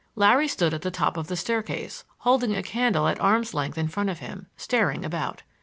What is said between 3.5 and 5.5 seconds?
length in front of him, staring about.